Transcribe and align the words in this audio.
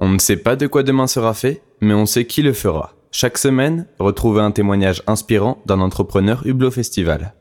On 0.00 0.10
ne 0.10 0.18
sait 0.18 0.36
pas 0.36 0.54
de 0.54 0.68
quoi 0.68 0.84
demain 0.84 1.08
sera 1.08 1.34
fait, 1.34 1.60
mais 1.80 1.92
on 1.92 2.06
sait 2.06 2.24
qui 2.24 2.42
le 2.42 2.52
fera. 2.52 2.92
Chaque 3.10 3.36
semaine, 3.36 3.86
retrouvez 3.98 4.40
un 4.40 4.52
témoignage 4.52 5.02
inspirant 5.08 5.58
d'un 5.66 5.80
entrepreneur 5.80 6.46
Hublot 6.46 6.70
Festival. 6.70 7.34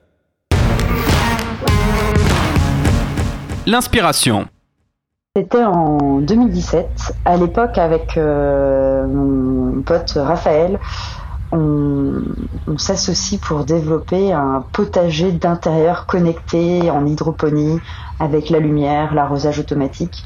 L'inspiration. 3.67 4.47
C'était 5.35 5.63
en 5.63 6.19
2017. 6.19 7.13
À 7.25 7.37
l'époque, 7.37 7.77
avec 7.77 8.17
euh, 8.17 9.05
mon 9.05 9.83
pote 9.83 10.13
Raphaël, 10.15 10.79
on, 11.51 12.23
on 12.67 12.77
s'associe 12.79 13.39
pour 13.39 13.65
développer 13.65 14.33
un 14.33 14.65
potager 14.73 15.31
d'intérieur 15.31 16.07
connecté 16.07 16.89
en 16.89 17.05
hydroponie 17.05 17.79
avec 18.19 18.49
la 18.49 18.57
lumière, 18.57 19.13
l'arrosage 19.13 19.59
automatique. 19.59 20.25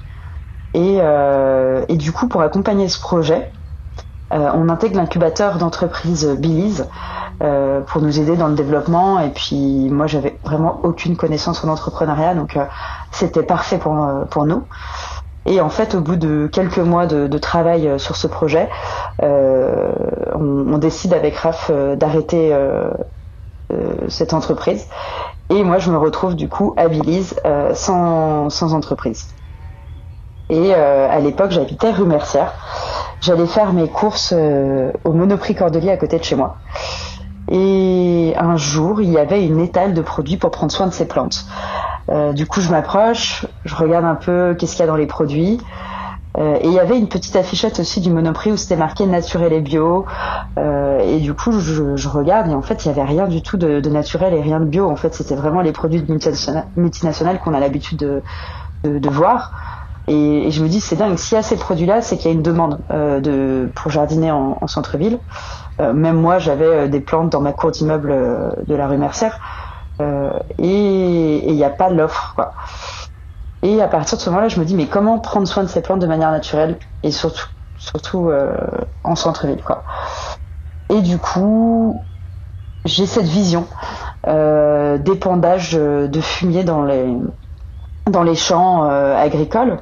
Et, 0.73 0.97
euh, 1.01 1.85
et, 1.89 1.97
du 1.97 2.11
coup, 2.11 2.27
pour 2.27 2.41
accompagner 2.41 2.87
ce 2.87 2.99
projet, 2.99 3.51
euh, 4.31 4.49
on 4.53 4.69
intègre 4.69 4.95
l'incubateur 4.95 5.57
d'entreprise 5.57 6.25
Billy's 6.39 6.85
euh, 7.43 7.81
pour 7.81 8.01
nous 8.01 8.19
aider 8.19 8.37
dans 8.37 8.47
le 8.47 8.55
développement. 8.55 9.19
Et 9.19 9.29
puis, 9.29 9.89
moi, 9.89 10.07
j'avais 10.07 10.39
vraiment 10.43 10.79
aucune 10.83 11.17
connaissance 11.17 11.63
en 11.65 11.69
entrepreneuriat, 11.69 12.33
donc 12.33 12.55
euh, 12.55 12.63
c'était 13.11 13.43
parfait 13.43 13.77
pour, 13.77 13.95
pour 14.29 14.45
nous. 14.45 14.63
Et 15.45 15.59
en 15.59 15.69
fait, 15.69 15.95
au 15.95 16.01
bout 16.01 16.15
de 16.15 16.47
quelques 16.51 16.77
mois 16.77 17.07
de, 17.07 17.37
travail 17.39 17.99
sur 17.99 18.15
ce 18.15 18.27
projet, 18.27 18.69
on, 19.23 20.77
décide 20.77 21.13
avec 21.13 21.35
Raph 21.35 21.71
d'arrêter 21.71 22.55
cette 24.07 24.35
entreprise. 24.35 24.85
Et 25.49 25.63
moi, 25.63 25.79
je 25.79 25.89
me 25.89 25.97
retrouve 25.97 26.35
du 26.35 26.47
coup 26.47 26.75
à 26.77 26.87
Billy's 26.87 27.33
sans, 27.73 28.51
sans 28.51 28.75
entreprise. 28.75 29.25
Et 30.51 30.73
euh, 30.75 31.07
à 31.09 31.19
l'époque, 31.19 31.51
j'habitais 31.51 31.91
rue 31.91 32.03
Mercière. 32.03 32.53
J'allais 33.21 33.47
faire 33.47 33.71
mes 33.71 33.87
courses 33.87 34.33
euh, 34.35 34.91
au 35.05 35.13
Monoprix 35.13 35.55
Cordelier 35.55 35.91
à 35.91 35.97
côté 35.97 36.19
de 36.19 36.23
chez 36.25 36.35
moi. 36.35 36.57
Et 37.49 38.33
un 38.37 38.57
jour, 38.57 39.01
il 39.01 39.09
y 39.09 39.17
avait 39.17 39.45
une 39.45 39.61
étale 39.61 39.93
de 39.93 40.01
produits 40.01 40.35
pour 40.35 40.51
prendre 40.51 40.71
soin 40.73 40.87
de 40.87 40.91
ces 40.91 41.07
plantes. 41.07 41.45
Euh, 42.09 42.33
du 42.33 42.47
coup, 42.47 42.59
je 42.59 42.69
m'approche, 42.69 43.45
je 43.63 43.75
regarde 43.75 44.03
un 44.03 44.15
peu 44.15 44.53
qu'est-ce 44.59 44.73
qu'il 44.73 44.81
y 44.81 44.83
a 44.83 44.87
dans 44.87 44.97
les 44.97 45.07
produits. 45.07 45.57
Et 46.37 46.67
il 46.67 46.71
y 46.71 46.79
avait 46.79 46.97
une 46.97 47.09
petite 47.09 47.35
affichette 47.35 47.81
aussi 47.81 47.99
du 47.99 48.09
Monoprix 48.09 48.53
où 48.53 48.57
c'était 48.57 48.77
marqué 48.77 49.05
naturel 49.05 49.51
et 49.51 49.59
bio. 49.59 50.05
Et 50.57 51.19
du 51.19 51.33
coup, 51.33 51.51
je, 51.51 52.07
regarde 52.07 52.49
et 52.49 52.53
en 52.53 52.61
fait, 52.61 52.85
il 52.85 52.87
y 52.87 52.91
avait 52.91 53.03
rien 53.03 53.27
du 53.27 53.41
tout 53.41 53.57
de, 53.57 53.89
naturel 53.89 54.33
et 54.33 54.41
rien 54.41 54.61
de 54.61 54.65
bio. 54.65 54.89
En 54.89 54.95
fait, 54.95 55.13
c'était 55.13 55.35
vraiment 55.35 55.59
les 55.59 55.73
produits 55.73 56.01
de 56.01 56.09
multinationales, 56.77 57.39
qu'on 57.39 57.53
a 57.53 57.59
l'habitude 57.59 57.97
de, 57.97 58.23
de, 58.85 58.97
de, 58.97 59.09
voir. 59.09 59.51
Et, 60.11 60.51
je 60.51 60.61
me 60.61 60.67
dis, 60.67 60.81
c'est 60.81 60.97
dingue, 60.97 61.17
s'il 61.17 61.37
y 61.37 61.39
a 61.39 61.41
ces 61.41 61.55
produits-là, 61.55 62.01
c'est 62.01 62.17
qu'il 62.17 62.25
y 62.25 62.33
a 62.33 62.33
une 62.33 62.41
demande 62.41 62.79
euh, 62.91 63.67
pour 63.75 63.91
jardiner 63.91 64.29
en, 64.29 64.57
en 64.59 64.67
centre-ville. 64.67 65.19
Euh, 65.79 65.93
même 65.93 66.17
moi, 66.17 66.37
j'avais 66.37 66.65
euh, 66.65 66.87
des 66.89 66.99
plantes 66.99 67.29
dans 67.29 67.39
ma 67.39 67.53
cour 67.53 67.71
d'immeuble 67.71 68.11
euh, 68.11 68.51
de 68.67 68.75
la 68.75 68.87
rue 68.87 68.97
Mercière. 68.97 69.39
Euh, 70.01 70.31
et 70.57 71.47
il 71.47 71.55
n'y 71.55 71.63
a 71.63 71.69
pas 71.69 71.89
l'offre. 71.89 72.33
quoi. 72.35 72.51
Et 73.63 73.81
à 73.81 73.87
partir 73.87 74.17
de 74.17 74.21
ce 74.21 74.29
moment-là, 74.29 74.49
je 74.49 74.59
me 74.59 74.65
dis, 74.65 74.75
mais 74.75 74.87
comment 74.87 75.17
prendre 75.19 75.47
soin 75.47 75.63
de 75.63 75.69
ces 75.69 75.81
plantes 75.81 75.99
de 75.99 76.07
manière 76.07 76.31
naturelle 76.31 76.77
et 77.03 77.11
surtout, 77.11 77.47
surtout 77.77 78.31
en 79.03 79.15
centre-ville. 79.15 79.61
quoi. 79.63 79.85
Et 80.89 81.01
du 81.01 81.19
coup, 81.19 82.07
j'ai 82.85 83.05
cette 83.05 83.27
vision 83.27 83.67
d'épandage 84.25 85.73
de 85.73 86.21
fumier 86.21 86.63
dans 86.63 86.81
les 86.81 87.15
dans 88.09 88.23
les 88.23 88.35
champs 88.35 88.85
euh, 88.89 89.15
agricoles. 89.15 89.77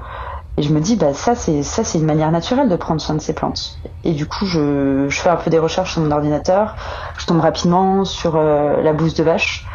Et 0.60 0.62
je 0.62 0.74
me 0.74 0.82
dis, 0.82 0.98
bah, 0.98 1.14
ça, 1.14 1.36
c'est, 1.36 1.64
ça, 1.64 1.86
c'est 1.86 2.00
une 2.00 2.06
manière 2.06 2.30
naturelle 2.32 2.68
de 2.68 2.76
prendre 2.76 3.00
soin 3.00 3.16
de 3.16 3.22
ces 3.22 3.32
plantes. 3.32 3.80
Et 4.04 4.12
du 4.12 4.26
coup, 4.26 4.46
je, 4.46 5.08
fais 5.10 5.30
un 5.30 5.38
peu 5.38 5.50
des 5.50 5.58
recherches 5.58 5.94
sur 5.94 6.02
mon 6.02 6.12
ordinateur. 6.12 6.76
Je 7.18 7.26
tombe 7.26 7.40
rapidement 7.40 8.04
sur 8.04 8.36
euh, 8.36 8.82
la 8.82 8.92
bouse 8.92 9.14
de 9.14 9.24
vache. 9.24 9.66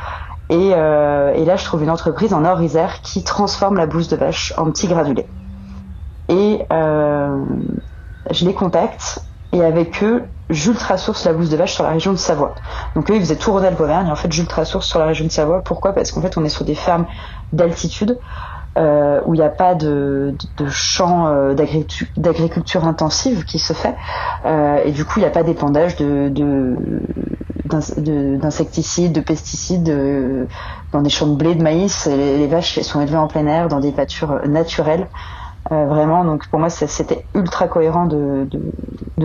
Et, 0.51 0.73
euh, 0.75 1.33
et, 1.33 1.47
là, 1.47 1.57
je 1.57 1.65
trouve 1.65 1.83
une 1.83 1.89
entreprise 1.89 2.35
en 2.35 2.45
Or-Isère 2.45 3.01
qui 3.01 3.25
transforme 3.25 3.77
la 3.77 3.87
bouse 3.87 4.09
de 4.09 4.17
vache 4.17 4.53
en 4.59 4.67
petits 4.67 4.87
granulés. 4.87 5.27
Et 6.29 6.61
euh, 6.71 7.43
je 8.31 8.45
les 8.45 8.53
contacte. 8.53 9.23
Et 9.55 9.65
avec 9.65 10.03
eux, 10.03 10.25
j'ultra-source 10.51 11.25
la 11.25 11.33
bouse 11.33 11.49
de 11.49 11.57
vache 11.57 11.73
sur 11.73 11.85
la 11.85 11.91
région 11.93 12.13
de 12.13 12.19
Savoie. 12.19 12.57
Donc 12.95 13.11
eux, 13.11 13.15
ils 13.15 13.21
faisaient 13.23 13.37
tout 13.37 13.53
Rhône-Alpes-Auvergne. 13.53 14.11
En 14.11 14.17
fait, 14.17 14.31
j'ultra-source 14.31 14.87
sur 14.87 14.99
la 14.99 15.07
région 15.07 15.25
de 15.25 15.31
Savoie. 15.31 15.63
Pourquoi? 15.63 15.95
Parce 15.95 16.13
qu'en 16.13 16.21
fait, 16.21 16.37
on 16.37 16.45
est 16.45 16.51
sur 16.51 16.67
des 16.67 16.75
fermes 16.75 17.07
d'altitude 17.55 18.19
euh, 18.77 19.21
où 19.27 19.35
il 19.35 19.39
n'y 19.39 19.45
a 19.45 19.51
pas 19.51 19.75
de, 19.75 20.35
de, 20.59 20.65
de 20.65 20.71
champs 20.71 21.27
euh, 21.27 21.55
d'agriculture 22.17 22.85
intensive 22.85 23.45
qui 23.45 23.59
se 23.59 23.73
fait. 23.73 23.95
Euh, 24.45 24.79
et 24.85 24.93
du 24.93 25.05
coup, 25.05 25.15
il 25.19 25.23
n'y 25.23 25.29
a 25.29 25.31
pas 25.31 25.43
d'épandage 25.43 25.97
de, 25.97 26.29
d'insecticides, 28.39 29.13
de, 29.13 29.21
de, 29.21 29.25
pesticides 29.25 29.89
euh, 29.89 30.47
dans 30.93 31.03
des 31.03 31.11
champs 31.11 31.27
de 31.27 31.37
blé, 31.37 31.55
de 31.55 31.63
maïs. 31.63 32.07
Les, 32.07 32.39
les 32.39 32.47
vaches 32.47 32.81
sont 32.81 33.01
élevées 33.01 33.17
en 33.17 33.29
plein 33.29 33.47
air 33.47 33.69
dans 33.69 33.81
des 33.81 33.93
pâtures 33.93 34.41
naturelles. 34.47 35.07
Euh, 35.73 35.87
vraiment, 35.87 36.25
donc 36.25 36.47
pour 36.49 36.59
moi, 36.59 36.69
c'était 36.69 37.25
ultra 37.35 37.69
cohérent 37.69 38.07
de, 38.07 38.49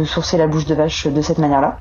sourcer 0.06 0.38
la 0.38 0.48
bouche 0.48 0.66
de 0.66 0.76
vache 0.76 1.08
de 1.08 1.22
cette 1.22 1.38
manière-là. 1.38 1.80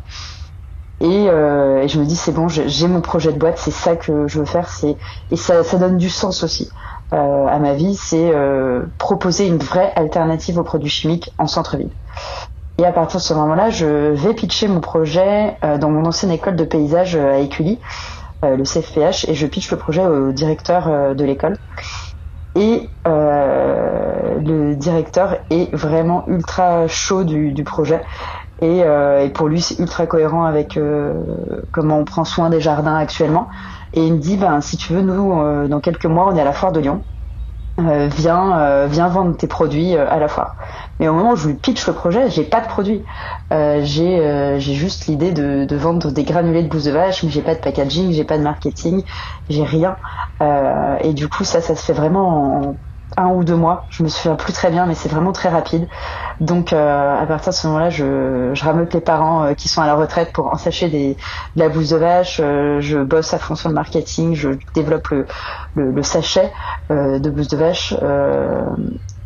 Et, 1.01 1.29
euh, 1.29 1.83
et, 1.83 1.89
je 1.89 2.01
me 2.01 2.05
dis, 2.05 2.17
c'est 2.17 2.33
bon, 2.33 2.49
j'ai 2.49 2.89
mon 2.89 3.01
projet 3.01 3.33
de 3.33 3.39
boîte, 3.39 3.59
c'est 3.59 3.71
ça 3.71 3.95
que 3.95 4.27
je 4.27 4.39
veux 4.41 4.45
faire, 4.45 4.69
c'est 4.69 4.97
et 5.31 5.37
ça, 5.37 5.63
donne 5.79 5.97
du 5.97 6.11
sens 6.11 6.43
aussi 6.43 6.71
euh, 7.13 7.47
à 7.47 7.59
ma 7.59 7.75
vie, 7.75 7.95
c'est 7.95 8.31
euh, 8.35 8.83
proposer 8.99 9.47
une 9.47 9.59
vraie 9.59 9.93
alternative 9.95 10.59
aux 10.59 10.65
produits 10.65 10.91
chimiques 10.91 11.31
en 11.39 11.47
centre-ville. 11.47 11.91
Et 12.79 12.85
à 12.85 12.93
partir 12.93 13.19
de 13.19 13.25
ce 13.25 13.35
moment-là, 13.35 13.71
je 13.71 13.87
vais 14.13 14.35
pitcher 14.35 14.69
mon 14.69 14.81
projet 14.81 15.57
dans 15.81 15.91
mon 15.91 16.05
ancienne 16.05 16.31
école 16.31 16.55
de 16.55 16.63
paysage 16.63 17.17
à 17.17 17.39
Écully, 17.41 17.81
le 18.45 18.63
CFPH, 18.63 19.29
et 19.29 19.35
je 19.35 19.47
pitch 19.49 19.69
le 19.73 19.79
projet 19.79 20.07
au 20.07 20.31
directeur 20.31 21.13
de 21.13 21.25
l'école. 21.25 21.57
Et 22.55 22.89
le 23.05 24.75
directeur 24.75 25.39
est 25.51 25.75
vraiment 25.75 26.23
ultra 26.29 26.87
chaud 26.87 27.25
du 27.25 27.65
projet. 27.65 28.01
Et, 28.61 28.83
euh, 28.83 29.25
et, 29.25 29.29
pour 29.31 29.49
lui, 29.49 29.61
c'est 29.61 29.79
ultra 29.79 30.07
cohérent 30.07 30.45
avec 30.45 30.77
euh, 30.77 31.15
comment 31.73 31.99
on 31.99 32.05
prend 32.05 32.25
soin 32.25 32.51
des 32.51 32.61
jardins 32.61 32.97
actuellement. 32.97 33.49
Et 33.93 34.07
il 34.07 34.15
me 34.15 34.19
dit, 34.19 34.37
ben, 34.37 34.61
si 34.61 34.77
tu 34.77 34.93
veux, 34.93 35.03
nous, 35.03 35.69
dans 35.69 35.81
quelques 35.81 36.07
mois, 36.07 36.29
on 36.31 36.37
est 36.37 36.41
à 36.41 36.45
la 36.45 36.53
foire 36.53 36.73
de 36.73 36.81
Lyon. 36.81 37.03
Euh, 37.79 38.09
viens, 38.13 38.59
euh, 38.59 38.89
viens 38.91 39.07
vendre 39.07 39.37
tes 39.37 39.47
produits 39.47 39.95
euh, 39.95 40.05
à 40.11 40.19
la 40.19 40.27
foire. 40.27 40.57
Mais 40.99 41.07
au 41.07 41.15
moment 41.15 41.33
où 41.33 41.37
je 41.37 41.47
lui 41.47 41.55
pitch 41.55 41.87
le 41.87 41.93
projet, 41.93 42.29
j'ai 42.29 42.43
pas 42.43 42.61
de 42.61 42.67
produit. 42.67 43.05
j'ai 43.51 44.59
juste 44.59 45.07
l'idée 45.07 45.31
de, 45.31 45.65
de, 45.65 45.77
vendre 45.77 46.11
des 46.11 46.25
granulés 46.25 46.65
de 46.65 46.69
bouse 46.69 46.85
de 46.85 46.91
vache, 46.91 47.23
mais 47.23 47.31
j'ai 47.31 47.43
pas 47.43 47.55
de 47.55 47.61
packaging, 47.61 48.11
j'ai 48.13 48.25
pas 48.25 48.37
de 48.37 48.43
marketing, 48.43 49.05
j'ai 49.49 49.63
rien. 49.63 49.97
et 50.41 51.13
du 51.13 51.29
coup, 51.29 51.45
ça, 51.45 51.61
ça 51.61 51.77
se 51.77 51.85
fait 51.85 51.93
vraiment 51.93 52.71
en 52.71 52.77
un 53.19 53.29
ou 53.29 53.45
deux 53.45 53.57
mois. 53.57 53.87
Je 53.91 54.03
me 54.03 54.09
souviens 54.09 54.37
plus 54.37 54.53
très 54.53 54.71
bien, 54.71 54.87
mais 54.87 54.95
c'est 54.95 55.09
vraiment 55.09 55.33
très 55.33 55.49
rapide. 55.49 55.89
Donc 56.41 56.73
euh, 56.73 57.21
à 57.21 57.27
partir 57.27 57.51
de 57.51 57.57
ce 57.57 57.67
moment-là, 57.67 57.91
je, 57.91 58.53
rameute 58.63 58.95
les 58.95 59.01
parents 59.01 59.43
euh, 59.43 59.55
qui 59.55 59.69
sont 59.69 59.83
à 59.83 59.87
la 59.87 59.95
retraite 59.95 60.33
pour 60.33 60.47
ensacher 60.53 60.89
des, 60.89 61.17
de 61.57 61.61
la 61.61 61.69
bouse 61.69 61.91
de 61.91 61.97
vache. 61.97 62.41
Euh, 62.43 62.81
je 62.81 62.99
bosse 62.99 63.35
à 63.35 63.39
fond 63.39 63.57
sur 63.57 63.69
le 63.69 63.75
marketing, 63.75 64.35
je 64.35 64.51
développe 64.75 65.09
le, 65.09 66.03
sachet 66.03 66.53
de 66.91 67.31
bouse 67.31 67.49
de 67.49 67.57
vache. 67.57 67.95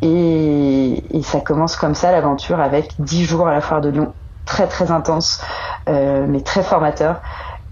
Et, 0.00 1.16
et, 1.16 1.22
ça 1.22 1.40
commence 1.40 1.76
comme 1.76 1.94
ça 1.94 2.10
l'aventure 2.10 2.60
avec 2.60 2.94
dix 2.98 3.24
jours 3.24 3.46
à 3.46 3.52
la 3.52 3.60
foire 3.60 3.80
de 3.80 3.88
Lyon, 3.90 4.14
très 4.46 4.66
très 4.66 4.90
intense, 4.90 5.40
mais 5.86 6.40
très 6.40 6.62
formateur. 6.62 7.20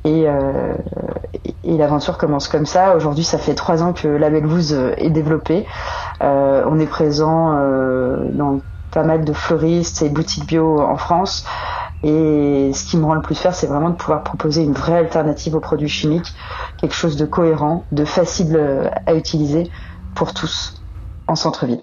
Et, 0.04 0.24
euh, 0.26 0.74
et 1.64 1.76
l'aventure 1.76 2.16
commence 2.18 2.48
comme 2.48 2.66
ça. 2.66 2.96
Aujourd'hui, 2.96 3.24
ça 3.24 3.38
fait 3.38 3.54
trois 3.54 3.82
ans 3.82 3.92
que 3.92 4.08
la 4.08 4.30
Belle-Bouse 4.30 4.72
est 4.96 5.10
développée. 5.10 5.66
Euh, 6.22 6.64
on 6.66 6.78
est 6.78 6.86
présent 6.86 7.56
euh, 7.56 8.28
dans 8.32 8.60
pas 8.92 9.04
mal 9.04 9.24
de 9.24 9.32
fleuristes 9.32 10.02
et 10.02 10.08
boutiques 10.08 10.47
bio 10.47 10.80
en 10.80 10.97
France. 10.97 11.44
Et 12.02 12.70
ce 12.72 12.84
qui 12.84 12.97
me 12.97 13.04
rend 13.04 13.14
le 13.14 13.20
plus 13.20 13.34
fier, 13.34 13.54
c'est 13.54 13.66
vraiment 13.66 13.91
de 13.91 13.94
pouvoir 13.94 14.22
proposer 14.22 14.64
une 14.64 14.72
vraie 14.72 14.97
alternative 14.97 15.54
aux 15.54 15.60
produits 15.60 15.88
chimiques, 15.88 16.34
quelque 16.78 16.94
chose 16.94 17.16
de 17.16 17.26
cohérent, 17.26 17.84
de 17.92 18.06
facile 18.06 18.58
à 19.06 19.14
utiliser 19.14 19.70
pour 20.14 20.32
tous 20.32 20.82
en 21.26 21.36
centre-ville. 21.36 21.82